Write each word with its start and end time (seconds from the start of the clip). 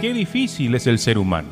qué 0.00 0.12
difícil 0.12 0.74
es 0.74 0.86
el 0.86 0.98
ser 0.98 1.18
humano. 1.18 1.48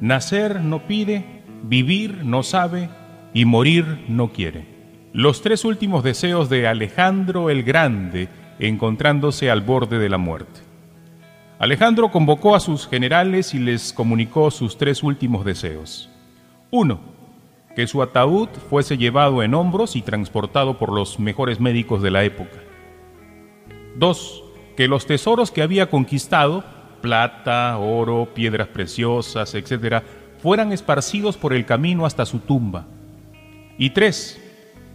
Nacer 0.00 0.60
no 0.60 0.86
pide, 0.86 1.42
vivir 1.62 2.24
no 2.24 2.42
sabe 2.42 2.88
y 3.32 3.44
morir 3.44 4.04
no 4.08 4.32
quiere. 4.32 4.66
Los 5.12 5.42
tres 5.42 5.64
últimos 5.64 6.02
deseos 6.02 6.48
de 6.48 6.66
Alejandro 6.66 7.50
el 7.50 7.62
Grande 7.62 8.28
encontrándose 8.58 9.50
al 9.50 9.60
borde 9.60 9.98
de 9.98 10.08
la 10.08 10.18
muerte. 10.18 10.60
Alejandro 11.58 12.10
convocó 12.10 12.56
a 12.56 12.60
sus 12.60 12.88
generales 12.88 13.54
y 13.54 13.58
les 13.58 13.92
comunicó 13.92 14.50
sus 14.50 14.76
tres 14.76 15.02
últimos 15.02 15.44
deseos. 15.44 16.10
Uno, 16.70 17.00
que 17.76 17.86
su 17.86 18.02
ataúd 18.02 18.48
fuese 18.68 18.96
llevado 18.96 19.42
en 19.42 19.54
hombros 19.54 19.96
y 19.96 20.02
transportado 20.02 20.78
por 20.78 20.92
los 20.92 21.18
mejores 21.20 21.60
médicos 21.60 22.02
de 22.02 22.10
la 22.10 22.24
época. 22.24 22.58
Dos, 23.96 24.42
que 24.76 24.88
los 24.88 25.06
tesoros 25.06 25.52
que 25.52 25.62
había 25.62 25.88
conquistado, 25.88 26.64
plata, 27.04 27.76
oro, 27.76 28.30
piedras 28.32 28.68
preciosas, 28.68 29.54
etc., 29.54 30.02
fueran 30.38 30.72
esparcidos 30.72 31.36
por 31.36 31.52
el 31.52 31.66
camino 31.66 32.06
hasta 32.06 32.24
su 32.24 32.38
tumba. 32.38 32.86
Y 33.76 33.90
tres, 33.90 34.40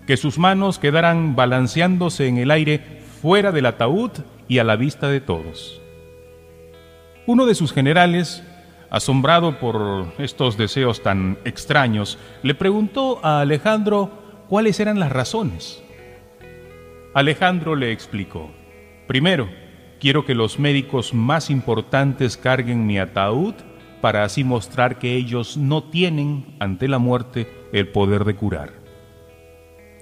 que 0.07 0.17
sus 0.17 0.39
manos 0.39 0.79
quedaran 0.79 1.35
balanceándose 1.35 2.27
en 2.27 2.39
el 2.39 2.49
aire 2.49 2.79
fuera 3.21 3.51
del 3.51 3.67
ataúd 3.67 4.09
y 4.47 4.57
a 4.57 4.63
la 4.63 4.75
vista 4.75 5.07
de 5.07 5.21
todos. 5.21 5.79
Uno 7.27 7.45
de 7.45 7.53
sus 7.53 7.73
generales, 7.73 8.43
asombrado 8.89 9.59
por 9.59 10.11
estos 10.17 10.57
deseos 10.57 11.03
tan 11.03 11.37
extraños, 11.45 12.17
le 12.41 12.55
preguntó 12.55 13.23
a 13.23 13.41
Alejandro 13.41 14.09
cuáles 14.49 14.79
eran 14.79 14.99
las 14.99 15.11
razones. 15.11 15.83
Alejandro 17.13 17.75
le 17.75 17.91
explicó, 17.91 18.49
primero, 19.05 19.47
quiero 19.99 20.25
que 20.25 20.35
los 20.35 20.59
médicos 20.59 21.13
más 21.13 21.49
importantes 21.49 22.37
carguen 22.37 22.85
mi 22.85 22.97
ataúd 22.97 23.53
para 24.01 24.23
así 24.23 24.43
mostrar 24.43 24.97
que 24.97 25.15
ellos 25.15 25.57
no 25.57 25.83
tienen 25.83 26.55
ante 26.59 26.87
la 26.87 26.99
muerte 26.99 27.51
el 27.73 27.89
poder 27.89 28.23
de 28.23 28.35
curar. 28.35 28.73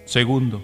Segundo, 0.05 0.61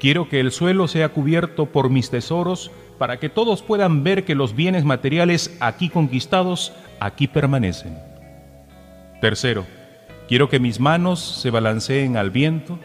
quiero 0.00 0.28
que 0.28 0.40
el 0.40 0.50
suelo 0.50 0.88
sea 0.88 1.10
cubierto 1.10 1.66
por 1.66 1.88
mis 1.88 2.10
tesoros 2.10 2.70
para 2.98 3.18
que 3.18 3.28
todos 3.28 3.62
puedan 3.62 4.02
ver 4.04 4.24
que 4.24 4.34
los 4.34 4.54
bienes 4.54 4.84
materiales 4.84 5.56
aquí 5.60 5.88
conquistados 5.88 6.72
aquí 7.00 7.28
permanecen. 7.28 7.98
Tercero, 9.20 9.64
quiero 10.28 10.48
que 10.48 10.60
mis 10.60 10.80
manos 10.80 11.20
se 11.20 11.50
balanceen 11.50 12.16
al 12.16 12.30
viento 12.30 12.78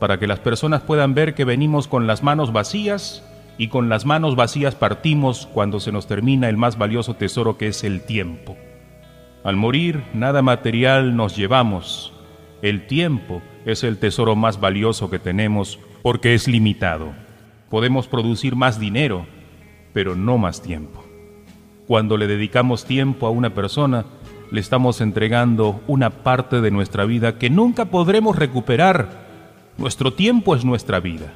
para 0.00 0.18
que 0.18 0.26
las 0.26 0.40
personas 0.40 0.82
puedan 0.82 1.14
ver 1.14 1.34
que 1.34 1.44
venimos 1.44 1.86
con 1.86 2.06
las 2.08 2.22
manos 2.22 2.52
vacías 2.52 3.22
y 3.62 3.68
con 3.68 3.88
las 3.88 4.04
manos 4.06 4.34
vacías 4.34 4.74
partimos 4.74 5.46
cuando 5.46 5.78
se 5.78 5.92
nos 5.92 6.08
termina 6.08 6.48
el 6.48 6.56
más 6.56 6.78
valioso 6.78 7.14
tesoro 7.14 7.58
que 7.58 7.68
es 7.68 7.84
el 7.84 8.00
tiempo. 8.00 8.56
Al 9.44 9.54
morir, 9.54 10.02
nada 10.14 10.42
material 10.42 11.14
nos 11.14 11.36
llevamos. 11.36 12.12
El 12.60 12.88
tiempo 12.88 13.40
es 13.64 13.84
el 13.84 13.98
tesoro 13.98 14.34
más 14.34 14.58
valioso 14.58 15.10
que 15.10 15.20
tenemos 15.20 15.78
porque 16.02 16.34
es 16.34 16.48
limitado. 16.48 17.12
Podemos 17.70 18.08
producir 18.08 18.56
más 18.56 18.80
dinero, 18.80 19.26
pero 19.92 20.16
no 20.16 20.38
más 20.38 20.60
tiempo. 20.60 21.04
Cuando 21.86 22.16
le 22.16 22.26
dedicamos 22.26 22.84
tiempo 22.84 23.28
a 23.28 23.30
una 23.30 23.54
persona, 23.54 24.06
le 24.50 24.58
estamos 24.58 25.00
entregando 25.00 25.82
una 25.86 26.10
parte 26.10 26.60
de 26.60 26.72
nuestra 26.72 27.04
vida 27.04 27.38
que 27.38 27.48
nunca 27.48 27.84
podremos 27.84 28.34
recuperar. 28.34 29.22
Nuestro 29.78 30.14
tiempo 30.14 30.56
es 30.56 30.64
nuestra 30.64 30.98
vida. 30.98 31.32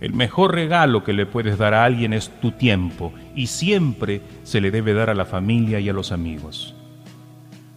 El 0.00 0.14
mejor 0.14 0.54
regalo 0.54 1.04
que 1.04 1.12
le 1.12 1.26
puedes 1.26 1.58
dar 1.58 1.74
a 1.74 1.84
alguien 1.84 2.14
es 2.14 2.30
tu 2.40 2.52
tiempo 2.52 3.12
y 3.34 3.48
siempre 3.48 4.22
se 4.44 4.60
le 4.60 4.70
debe 4.70 4.94
dar 4.94 5.10
a 5.10 5.14
la 5.14 5.26
familia 5.26 5.78
y 5.78 5.88
a 5.88 5.92
los 5.92 6.10
amigos. 6.10 6.74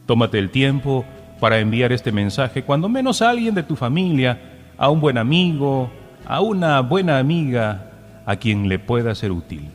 Tómate 0.05 0.39
el 0.39 0.49
tiempo 0.49 1.03
para 1.41 1.59
enviar 1.59 1.91
este 1.91 2.13
mensaje 2.13 2.63
cuando 2.63 2.87
menos 2.87 3.21
a 3.21 3.29
alguien 3.29 3.55
de 3.55 3.63
tu 3.63 3.75
familia 3.75 4.39
a 4.77 4.89
un 4.89 5.01
buen 5.01 5.17
amigo, 5.17 5.91
a 6.25 6.39
una 6.39 6.79
buena 6.79 7.19
amiga, 7.19 7.91
a 8.25 8.37
quien 8.37 8.69
le 8.69 8.79
pueda 8.79 9.13
ser 9.15 9.31
útil. 9.31 9.69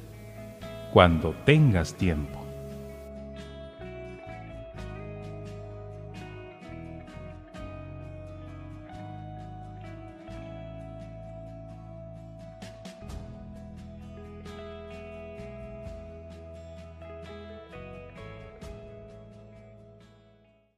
Cuando 0.93 1.35
tengas 1.45 1.95
tiempo. 1.95 2.38